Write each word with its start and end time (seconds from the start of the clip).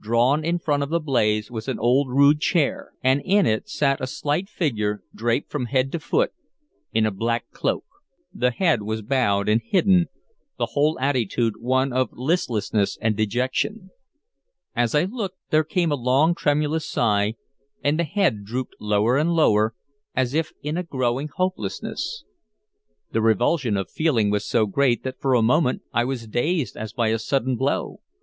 Drawn 0.00 0.42
in 0.42 0.58
front 0.58 0.82
of 0.82 0.88
the 0.88 0.98
blaze 1.00 1.50
was 1.50 1.68
an 1.68 1.78
old 1.78 2.08
rude 2.08 2.40
chair, 2.40 2.92
and 3.04 3.20
in 3.22 3.44
it 3.44 3.68
sat 3.68 4.00
a 4.00 4.06
slight 4.06 4.48
figure 4.48 5.02
draped 5.14 5.50
from 5.50 5.66
head 5.66 5.92
to 5.92 6.00
foot 6.00 6.32
in 6.94 7.04
a 7.04 7.10
black 7.10 7.50
cloak. 7.50 7.84
The 8.32 8.50
head 8.52 8.80
was 8.80 9.02
bowed 9.02 9.50
and 9.50 9.60
hidden, 9.62 10.06
the 10.56 10.68
whole 10.72 10.98
attitude 10.98 11.58
one 11.60 11.92
of 11.92 12.08
listlessness 12.12 12.96
and 13.02 13.18
dejection. 13.18 13.90
As 14.74 14.94
I 14.94 15.04
looked, 15.04 15.36
there 15.50 15.62
came 15.62 15.92
a 15.92 15.94
long 15.94 16.34
tremulous 16.34 16.88
sigh, 16.88 17.34
and 17.84 17.98
the 18.00 18.04
head 18.04 18.44
drooped 18.46 18.76
lower 18.80 19.18
and 19.18 19.34
lower, 19.34 19.74
as 20.14 20.32
if 20.32 20.52
in 20.62 20.78
a 20.78 20.84
growing 20.84 21.28
hopelessness. 21.28 22.24
The 23.12 23.20
revulsion 23.20 23.76
of 23.76 23.90
feeling 23.90 24.30
was 24.30 24.46
so 24.48 24.64
great 24.64 25.02
that 25.04 25.20
for 25.20 25.36
the 25.36 25.42
moment 25.42 25.82
I 25.92 26.06
was 26.06 26.26
dazed 26.26 26.78
as 26.78 26.94
by 26.94 27.08
a 27.08 27.18
sudden 27.18 27.56
blow. 27.56 28.00